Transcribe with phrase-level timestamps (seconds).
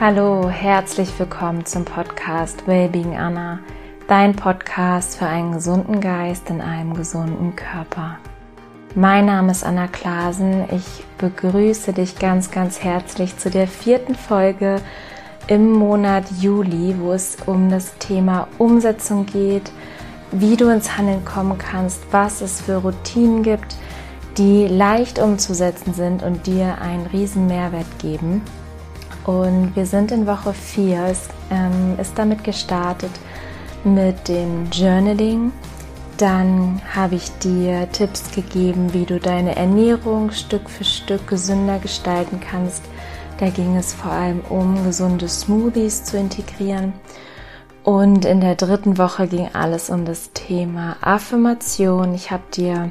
[0.00, 3.58] Hallo, herzlich willkommen zum Podcast Wellbeing Anna,
[4.08, 8.16] dein Podcast für einen gesunden Geist in einem gesunden Körper.
[8.94, 10.64] Mein Name ist Anna Klasen.
[10.70, 14.80] Ich begrüße dich ganz, ganz herzlich zu der vierten Folge
[15.48, 19.70] im Monat Juli, wo es um das Thema Umsetzung geht,
[20.32, 23.76] wie du ins Handeln kommen kannst, was es für Routinen gibt,
[24.38, 28.40] die leicht umzusetzen sind und dir einen riesen Mehrwert geben.
[29.24, 31.04] Und wir sind in Woche 4.
[31.04, 33.10] Es ähm, ist damit gestartet
[33.84, 35.52] mit dem Journaling.
[36.16, 42.40] Dann habe ich dir Tipps gegeben, wie du deine Ernährung Stück für Stück gesünder gestalten
[42.40, 42.82] kannst.
[43.38, 46.92] Da ging es vor allem um gesunde Smoothies zu integrieren.
[47.82, 52.14] Und in der dritten Woche ging alles um das Thema Affirmation.
[52.14, 52.90] Ich habe dir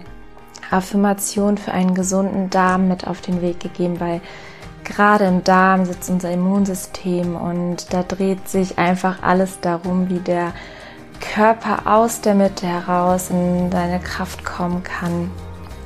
[0.72, 4.22] Affirmation für einen gesunden Darm mit auf den Weg gegeben, weil
[4.90, 10.54] gerade im Darm sitzt unser Immunsystem und da dreht sich einfach alles darum, wie der
[11.20, 15.32] Körper aus der Mitte heraus in seine Kraft kommen kann.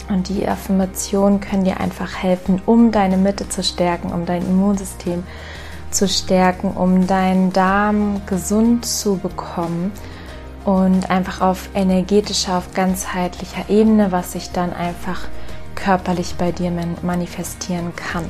[0.10, 5.24] Und die Affirmationen können dir einfach helfen, um deine Mitte zu stärken, um dein Immunsystem
[5.92, 9.92] zu stärken, um deinen Darm gesund zu bekommen
[10.66, 15.28] und einfach auf energetischer, auf ganzheitlicher Ebene, was sich dann einfach
[15.76, 18.26] körperlich bei dir manifestieren kann.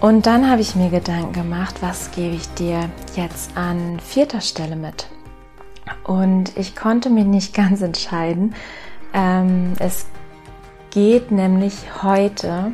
[0.00, 4.76] Und dann habe ich mir Gedanken gemacht, was gebe ich dir jetzt an vierter Stelle
[4.76, 5.08] mit?
[6.04, 8.54] Und ich konnte mich nicht ganz entscheiden.
[9.14, 10.06] Ähm, es
[10.90, 12.72] geht nämlich heute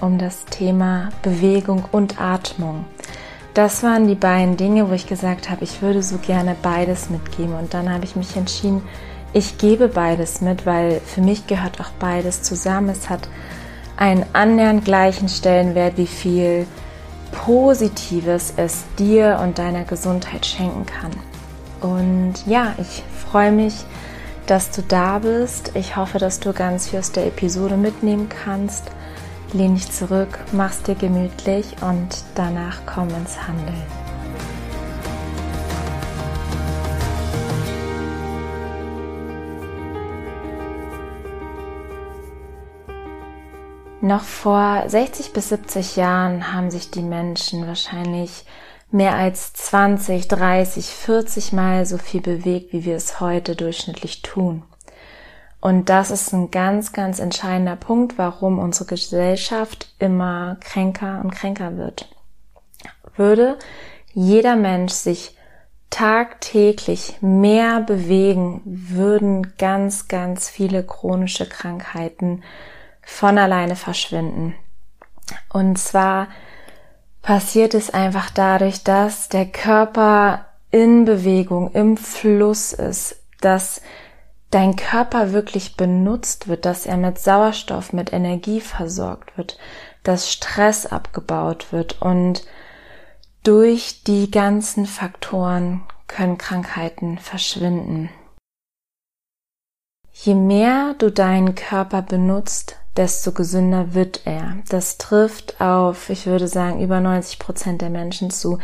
[0.00, 2.84] um das Thema Bewegung und Atmung.
[3.54, 7.54] Das waren die beiden Dinge, wo ich gesagt habe, ich würde so gerne beides mitgeben.
[7.54, 8.82] Und dann habe ich mich entschieden,
[9.32, 12.90] ich gebe beides mit, weil für mich gehört auch beides zusammen.
[12.90, 13.28] Es hat
[14.00, 16.66] einen annähernd gleichen Stellenwert, wie viel
[17.30, 21.12] Positives es dir und deiner Gesundheit schenken kann.
[21.80, 23.84] Und ja, ich freue mich,
[24.46, 25.72] dass du da bist.
[25.74, 28.90] Ich hoffe, dass du ganz viel aus der Episode mitnehmen kannst.
[29.52, 33.99] Lehn dich zurück, mach's dir gemütlich und danach komm ins Handeln.
[44.02, 48.44] Noch vor 60 bis 70 Jahren haben sich die Menschen wahrscheinlich
[48.90, 54.62] mehr als 20, 30, 40 Mal so viel bewegt, wie wir es heute durchschnittlich tun.
[55.60, 61.76] Und das ist ein ganz, ganz entscheidender Punkt, warum unsere Gesellschaft immer kränker und kränker
[61.76, 62.08] wird.
[63.16, 63.58] Würde
[64.14, 65.36] jeder Mensch sich
[65.90, 72.42] tagtäglich mehr bewegen, würden ganz, ganz viele chronische Krankheiten
[73.10, 74.54] von alleine verschwinden.
[75.52, 76.28] Und zwar
[77.20, 83.82] passiert es einfach dadurch, dass der Körper in Bewegung, im Fluss ist, dass
[84.50, 89.58] dein Körper wirklich benutzt wird, dass er mit Sauerstoff, mit Energie versorgt wird,
[90.02, 92.46] dass Stress abgebaut wird und
[93.42, 98.08] durch die ganzen Faktoren können Krankheiten verschwinden.
[100.12, 104.56] Je mehr du deinen Körper benutzt, desto gesünder wird er.
[104.68, 108.58] Das trifft auf, ich würde sagen, über 90 Prozent der Menschen zu.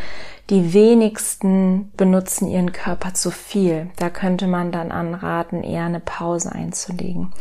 [0.49, 3.89] Die wenigsten benutzen ihren Körper zu viel.
[3.97, 7.33] Da könnte man dann anraten, eher eine Pause einzulegen.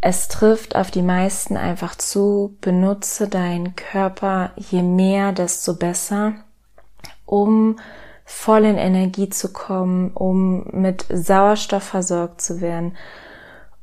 [0.00, 6.32] Es trifft auf die meisten einfach zu, benutze deinen Körper je mehr, desto besser,
[7.24, 7.76] um
[8.24, 12.96] voll in Energie zu kommen, um mit Sauerstoff versorgt zu werden,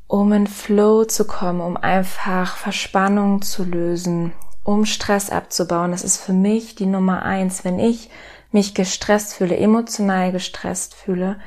[0.10, 4.34] um in Flow zu kommen, um einfach Verspannung zu lösen,
[4.64, 5.92] um Stress abzubauen.
[5.92, 7.64] Das ist für mich die Nummer eins.
[7.64, 8.10] Wenn ich
[8.52, 11.40] mich gestresst fühle, emotional gestresst fühle,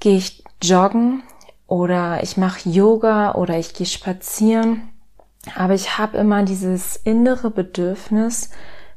[0.00, 1.22] gehe ich joggen
[1.68, 4.88] oder ich mache Yoga oder ich gehe spazieren.
[5.54, 8.50] Aber ich habe immer dieses innere Bedürfnis,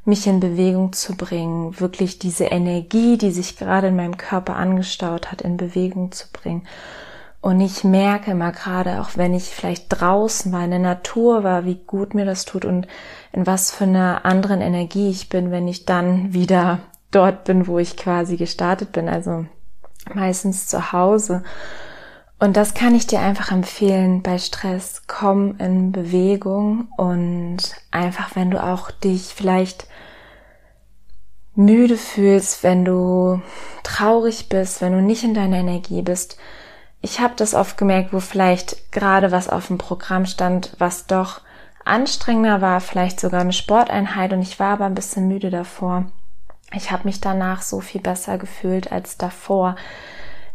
[0.04, 5.30] mich in Bewegung zu bringen, wirklich diese Energie, die sich gerade in meinem Körper angestaut
[5.30, 6.66] hat, in Bewegung zu bringen.
[7.40, 11.64] Und ich merke immer gerade, auch wenn ich vielleicht draußen war, in der Natur war,
[11.64, 12.86] wie gut mir das tut und
[13.32, 17.78] in was für einer anderen Energie ich bin, wenn ich dann wieder dort bin, wo
[17.78, 19.46] ich quasi gestartet bin, also
[20.14, 21.42] meistens zu Hause.
[22.38, 25.02] Und das kann ich dir einfach empfehlen bei Stress.
[25.06, 27.58] Komm in Bewegung und
[27.90, 29.86] einfach, wenn du auch dich vielleicht
[31.54, 33.42] müde fühlst, wenn du
[33.82, 36.38] traurig bist, wenn du nicht in deiner Energie bist,
[37.02, 41.40] ich habe das oft gemerkt, wo vielleicht gerade was auf dem Programm stand, was doch
[41.84, 46.06] anstrengender war, vielleicht sogar eine Sporteinheit und ich war aber ein bisschen müde davor.
[46.72, 49.76] Ich habe mich danach so viel besser gefühlt als davor,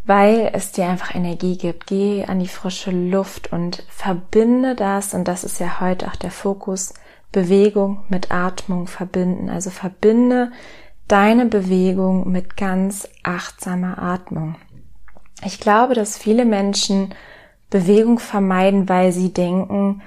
[0.06, 1.88] weil es dir einfach Energie gibt.
[1.88, 6.32] Geh an die frische Luft und verbinde das, und das ist ja heute auch der
[6.32, 6.94] Fokus,
[7.32, 9.50] Bewegung mit Atmung verbinden.
[9.50, 10.52] Also verbinde
[11.08, 14.56] deine Bewegung mit ganz achtsamer Atmung.
[15.46, 17.14] Ich glaube, dass viele Menschen
[17.70, 20.02] Bewegung vermeiden, weil sie denken,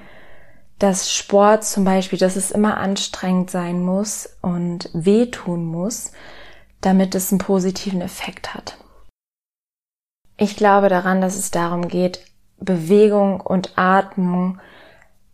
[0.79, 6.11] dass Sport zum Beispiel, dass es immer anstrengend sein muss und wehtun muss,
[6.81, 8.77] damit es einen positiven Effekt hat.
[10.37, 12.25] Ich glaube daran, dass es darum geht,
[12.59, 14.59] Bewegung und Atmung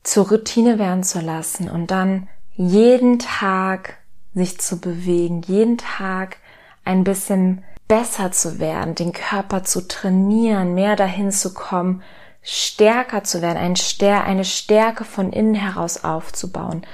[0.03, 3.97] zur Routine werden zu lassen und dann jeden Tag
[4.33, 6.37] sich zu bewegen, jeden Tag
[6.83, 12.01] ein bisschen besser zu werden, den Körper zu trainieren, mehr dahin zu kommen,
[12.41, 16.85] stärker zu werden, ein Stär eine Stärke von innen heraus aufzubauen.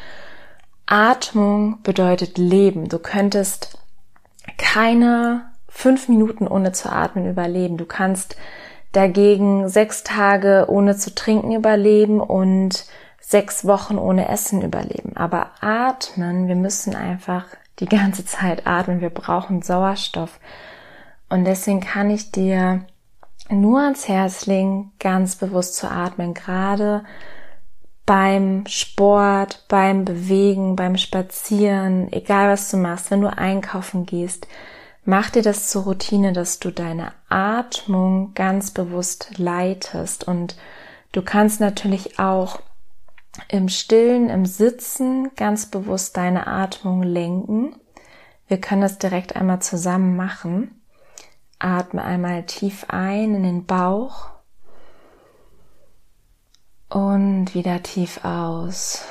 [0.85, 2.89] Atmung bedeutet Leben.
[2.89, 3.77] Du könntest
[4.57, 7.77] keine fünf Minuten ohne zu atmen überleben.
[7.77, 8.35] Du kannst
[8.91, 12.85] dagegen sechs Tage ohne zu trinken überleben und
[13.21, 15.15] sechs Wochen ohne Essen überleben.
[15.15, 17.45] Aber atmen, wir müssen einfach
[17.79, 18.99] die ganze Zeit atmen.
[18.99, 20.39] Wir brauchen Sauerstoff.
[21.31, 22.85] Und deswegen kann ich dir
[23.49, 27.05] nur ans Herz legen, ganz bewusst zu atmen, gerade
[28.05, 34.45] beim Sport, beim Bewegen, beim Spazieren, egal was du machst, wenn du einkaufen gehst,
[35.05, 40.57] mach dir das zur Routine, dass du deine Atmung ganz bewusst leitest und
[41.13, 42.59] du kannst natürlich auch
[43.47, 47.73] im Stillen, im Sitzen ganz bewusst deine Atmung lenken.
[48.49, 50.80] Wir können das direkt einmal zusammen machen.
[51.63, 54.31] Atme einmal tief ein in den Bauch
[56.89, 59.05] und wieder tief aus.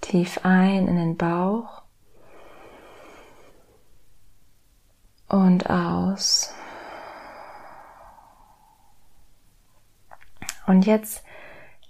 [0.00, 1.82] Tief ein in den Bauch
[5.28, 6.52] und aus.
[10.66, 11.22] Und jetzt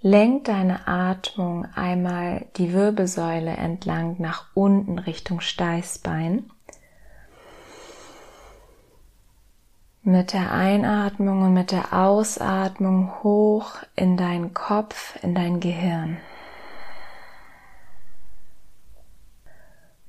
[0.01, 6.49] Lenk deine Atmung einmal die Wirbelsäule entlang nach unten Richtung Steißbein.
[10.03, 16.17] Mit der Einatmung und mit der Ausatmung hoch in deinen Kopf, in dein Gehirn.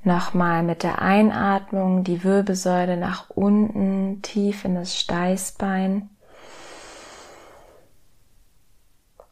[0.05, 6.09] Nochmal mit der Einatmung die Wirbelsäule nach unten, tief in das Steißbein.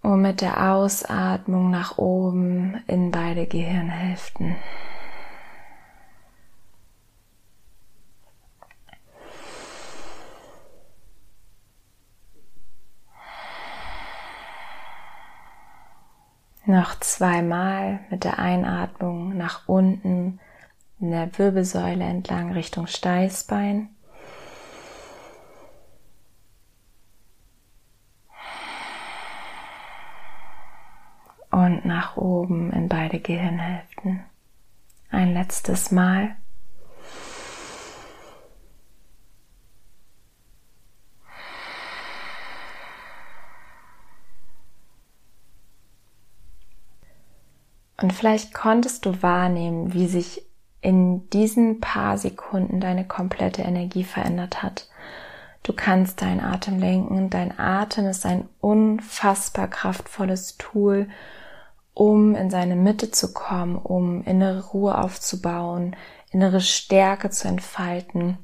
[0.09, 4.57] Und mit der Ausatmung nach oben in beide Gehirnhälften.
[16.65, 20.41] Noch zweimal mit der Einatmung nach unten
[21.01, 23.91] in der Wirbelsäule entlang Richtung Steißbein.
[31.59, 34.25] und nach oben in beide Gehirnhälften.
[35.11, 36.35] Ein letztes Mal.
[48.01, 50.47] Und vielleicht konntest du wahrnehmen, wie sich
[50.81, 54.89] in diesen paar Sekunden deine komplette Energie verändert hat.
[55.65, 57.29] Du kannst deinen Atem lenken.
[57.29, 61.09] Dein Atem ist ein unfassbar kraftvolles Tool,
[61.99, 65.97] um in seine Mitte zu kommen, um innere Ruhe aufzubauen,
[66.31, 68.39] innere Stärke zu entfalten,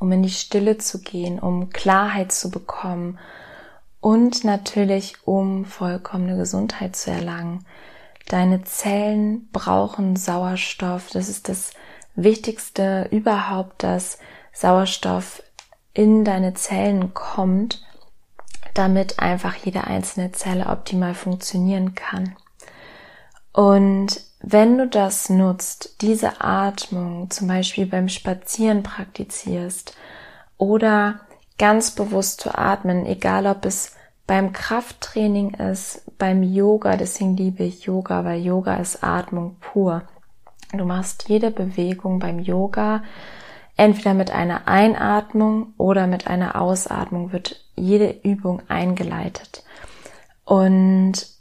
[0.00, 3.18] um in die Stille zu gehen, um Klarheit zu bekommen
[4.00, 7.66] und natürlich um vollkommene Gesundheit zu erlangen.
[8.26, 11.10] Deine Zellen brauchen Sauerstoff.
[11.12, 11.72] Das ist das
[12.14, 14.18] Wichtigste überhaupt, dass
[14.54, 15.42] Sauerstoff
[15.92, 17.86] in deine Zellen kommt,
[18.72, 22.34] damit einfach jede einzelne Zelle optimal funktionieren kann.
[23.58, 29.96] Und wenn du das nutzt, diese Atmung zum Beispiel beim Spazieren praktizierst
[30.58, 31.18] oder
[31.58, 33.96] ganz bewusst zu atmen, egal ob es
[34.28, 40.02] beim Krafttraining ist, beim Yoga, deswegen liebe ich Yoga, weil Yoga ist Atmung pur.
[40.72, 43.02] Du machst jede Bewegung beim Yoga
[43.76, 49.64] entweder mit einer Einatmung oder mit einer Ausatmung wird jede Übung eingeleitet.
[50.44, 51.37] Und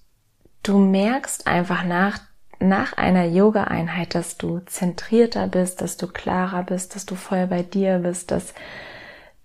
[0.67, 2.19] du merkst einfach nach,
[2.59, 7.63] nach einer Yoga-Einheit, dass du zentrierter bist, dass du klarer bist, dass du voll bei
[7.63, 8.53] dir bist, dass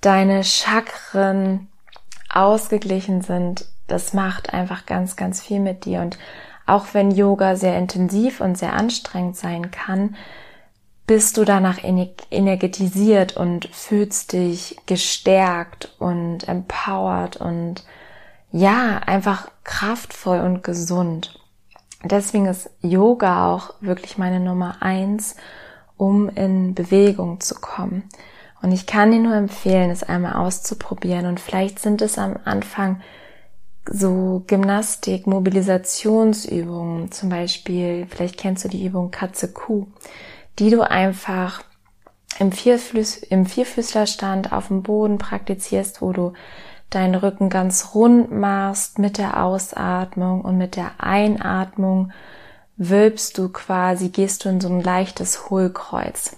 [0.01, 1.69] deine Chakren
[2.29, 3.67] ausgeglichen sind.
[3.87, 6.01] Das macht einfach ganz, ganz viel mit dir.
[6.01, 6.19] Und
[6.67, 10.17] auch wenn Yoga sehr intensiv und sehr anstrengend sein kann,
[11.07, 11.79] bist du danach
[12.31, 17.85] energetisiert und fühlst dich gestärkt und empowered und
[18.53, 21.41] ja, einfach kraftvoll und gesund.
[22.05, 25.37] Deswegen ist Yoga auch wirklich meine Nummer eins,
[25.97, 28.05] um in Bewegung zu kommen.
[28.61, 31.27] Und ich kann dir nur empfehlen, es einmal auszuprobieren.
[31.27, 33.01] Und vielleicht sind es am Anfang
[33.91, 39.87] so Gymnastik, Mobilisationsübungen, zum Beispiel, vielleicht kennst du die Übung Katze-Kuh,
[40.59, 41.65] die du einfach
[42.39, 46.33] im, Vierfüß, im Vierfüßlerstand auf dem Boden praktizierst, wo du
[46.95, 52.13] deinen Rücken ganz rund machst mit der Ausatmung und mit der Einatmung
[52.77, 56.37] wölbst du quasi, gehst du in so ein leichtes Hohlkreuz.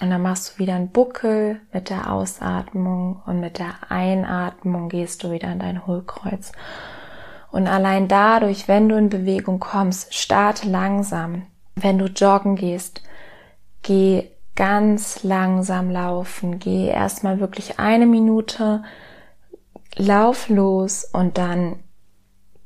[0.00, 5.24] Und dann machst du wieder einen Buckel mit der Ausatmung und mit der Einatmung gehst
[5.24, 6.52] du wieder in dein Hohlkreuz.
[7.50, 11.46] Und allein dadurch, wenn du in Bewegung kommst, starte langsam.
[11.74, 13.02] Wenn du joggen gehst,
[13.82, 16.58] geh ganz langsam laufen.
[16.58, 18.82] Geh erstmal wirklich eine Minute,
[19.96, 21.76] lauf los und dann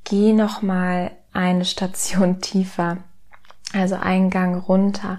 [0.04, 2.98] geh nochmal eine Station tiefer.
[3.72, 5.18] Also einen Gang runter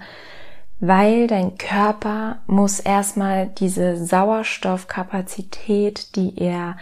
[0.86, 6.76] weil dein Körper muss erstmal diese Sauerstoffkapazität, die er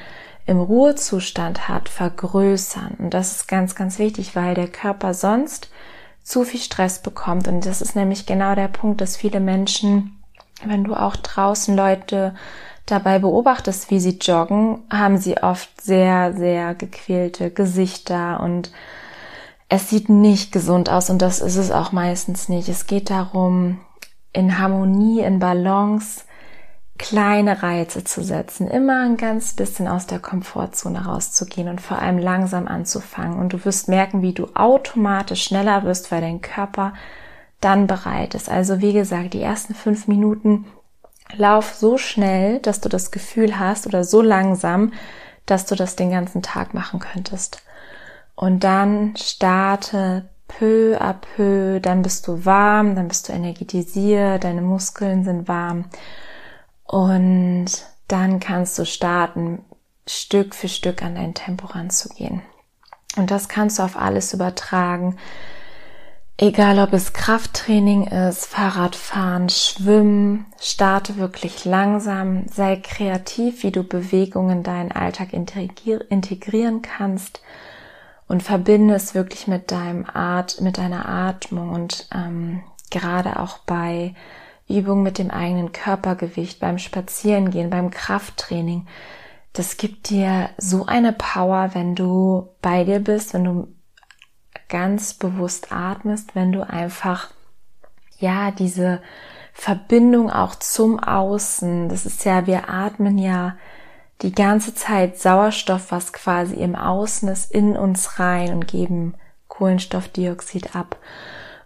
[0.48, 2.96] im Ruhezustand hat, vergrößern.
[2.98, 5.70] Und das ist ganz, ganz wichtig, weil der Körper sonst
[6.24, 7.48] zu viel Stress bekommt.
[7.48, 10.20] Und das ist nämlich genau der Punkt, dass viele Menschen,
[10.66, 12.34] wenn du auch draußen Leute
[12.92, 18.72] dabei beobachtest, wie sie joggen, haben sie oft sehr, sehr gequälte Gesichter und
[19.70, 22.68] es sieht nicht gesund aus und das ist es auch meistens nicht.
[22.68, 23.80] Es geht darum,
[24.34, 26.26] in Harmonie, in Balance
[26.98, 32.20] kleine Reize zu setzen, immer ein ganz bisschen aus der Komfortzone rauszugehen und vor allem
[32.20, 33.40] langsam anzufangen.
[33.40, 36.94] Und du wirst merken, wie du automatisch schneller wirst, weil dein Körper
[37.60, 38.50] dann bereit ist.
[38.50, 40.66] Also wie gesagt, die ersten fünf Minuten
[41.36, 44.94] lauf so schnell, dass du das Gefühl hast oder so langsam,
[45.46, 47.64] dass du das den ganzen Tag machen könntest.
[48.36, 54.62] Und dann starte peu à peu, dann bist du warm, dann bist du energetisiert, deine
[54.62, 55.86] Muskeln sind warm
[56.86, 57.68] und
[58.08, 59.64] dann kannst du starten,
[60.08, 62.42] Stück für Stück an dein Tempo ranzugehen.
[63.16, 65.18] Und das kannst du auf alles übertragen.
[66.44, 74.58] Egal ob es Krafttraining ist, Fahrradfahren, Schwimmen, starte wirklich langsam, sei kreativ, wie du Bewegungen
[74.58, 77.44] in deinen Alltag integrieren kannst
[78.28, 84.16] und verbinde es wirklich mit deinem Art, mit deiner Atmung und ähm, gerade auch bei
[84.68, 88.88] Übungen mit dem eigenen Körpergewicht, beim Spazierengehen, beim Krafttraining.
[89.54, 93.68] Das gibt dir so eine Power, wenn du bei dir bist, wenn du
[94.72, 97.30] ganz bewusst atmest, wenn du einfach,
[98.18, 99.02] ja, diese
[99.54, 103.56] Verbindung auch zum Außen, das ist ja, wir atmen ja
[104.22, 109.16] die ganze Zeit Sauerstoff, was quasi im Außen ist, in uns rein und geben
[109.48, 110.98] Kohlenstoffdioxid ab.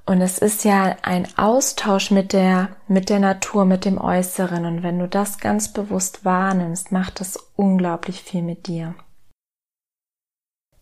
[0.06, 4.66] Und es ist ja ein Austausch mit der, mit der Natur, mit dem Äußeren.
[4.66, 8.94] Und wenn du das ganz bewusst wahrnimmst, macht das unglaublich viel mit dir.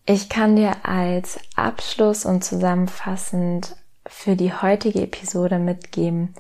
[0.06, 6.34] Ich kann dir als Abschluss und zusammenfassend für die heutige Episode mitgeben,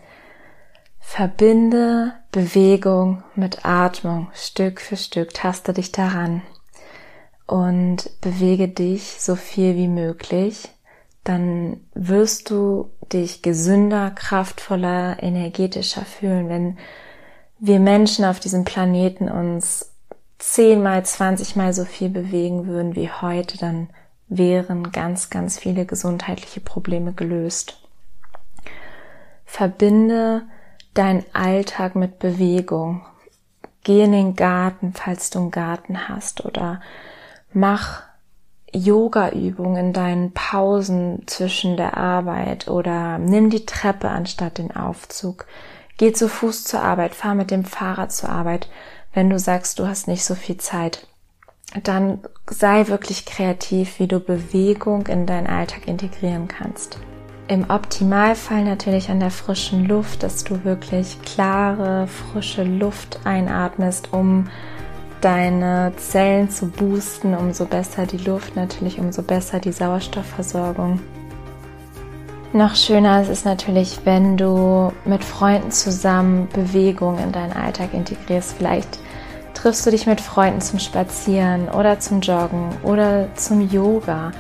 [1.00, 5.34] Verbinde Bewegung mit Atmung Stück für Stück.
[5.34, 6.42] Taste dich daran
[7.46, 10.70] und bewege dich so viel wie möglich.
[11.24, 16.78] Dann wirst du dich gesünder, kraftvoller, energetischer fühlen, wenn
[17.60, 19.93] wir Menschen auf diesem Planeten uns
[20.44, 23.90] zehnmal, zwanzigmal so viel bewegen würden wie heute, dann
[24.28, 27.82] wären ganz, ganz viele gesundheitliche Probleme gelöst.
[29.46, 30.44] Verbinde
[30.94, 33.06] dein Alltag mit Bewegung.
[33.84, 36.82] Geh in den Garten, falls du einen Garten hast oder
[37.54, 38.04] mach
[38.74, 45.46] Yoga-Übungen in deinen Pausen zwischen der Arbeit oder nimm die Treppe anstatt den Aufzug.
[45.98, 48.68] Geh zu Fuß zur Arbeit, fahr mit dem Fahrrad zur Arbeit,
[49.14, 51.08] wenn du sagst, du hast nicht so viel Zeit.
[51.84, 57.00] Dann sei wirklich kreativ, wie du Bewegung in deinen Alltag integrieren kannst.
[57.48, 64.50] Im Optimalfall natürlich an der frischen Luft, dass du wirklich klare, frische Luft einatmest, um
[65.20, 67.34] deine Zellen zu boosten.
[67.34, 71.02] Umso besser die Luft natürlich, umso besser die Sauerstoffversorgung.
[72.56, 78.54] Noch schöner ist es natürlich, wenn du mit Freunden zusammen Bewegung in deinen Alltag integrierst.
[78.56, 79.00] Vielleicht
[79.56, 84.34] triffst du dich mit Freunden zum Spazieren oder zum Joggen oder zum Yoga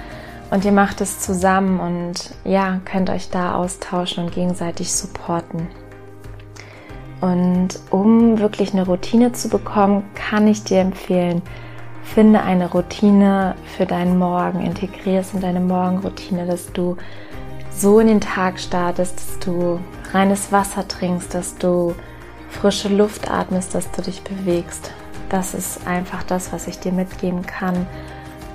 [0.51, 5.67] und ihr macht es zusammen und ja, könnt euch da austauschen und gegenseitig supporten.
[7.19, 11.41] Und um wirklich eine Routine zu bekommen, kann ich dir empfehlen,
[12.03, 16.95] finde eine Routine für deinen Morgen, integriere es in deine Morgenroutine, dass du
[17.75, 19.79] so in den Tag startest, dass du
[20.11, 21.95] reines Wasser trinkst, dass du
[22.49, 24.91] frische Luft atmest, dass du dich bewegst.
[25.29, 27.87] Das ist einfach das, was ich dir mitgeben kann,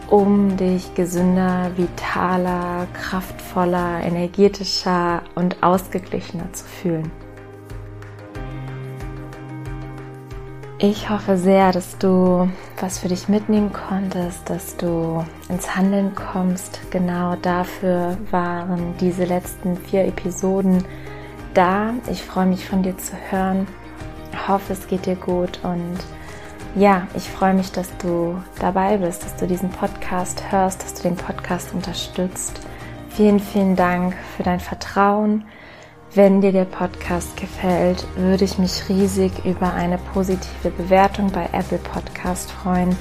[0.09, 7.11] um dich gesünder, vitaler, kraftvoller, energetischer und ausgeglichener zu fühlen.
[10.81, 12.49] Ich hoffe sehr, dass du
[12.81, 16.79] was für dich mitnehmen konntest, dass du ins Handeln kommst.
[16.93, 20.85] Genau dafür waren diese letzten vier Episoden
[21.53, 21.95] da.
[22.09, 23.67] Ich freue mich von dir zu hören.
[24.33, 25.99] Ich hoffe, es geht dir gut und
[26.77, 31.03] ja, ich freue mich, dass du dabei bist, dass du diesen Podcast hörst, dass du
[31.03, 32.61] den Podcast unterstützt.
[33.09, 35.45] Vielen, vielen Dank für dein Vertrauen
[36.15, 41.79] wenn dir der Podcast gefällt, würde ich mich riesig über eine positive Bewertung bei Apple
[41.79, 42.97] Podcast freuen,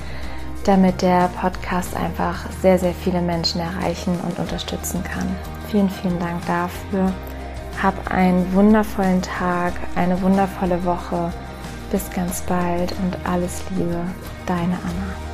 [0.65, 5.27] damit der Podcast einfach sehr, sehr viele Menschen erreichen und unterstützen kann.
[5.69, 7.13] Vielen, vielen Dank dafür.
[7.81, 11.31] Hab einen wundervollen Tag, eine wundervolle Woche.
[11.91, 14.01] Bis ganz bald und alles Liebe,
[14.45, 15.26] deine Anna.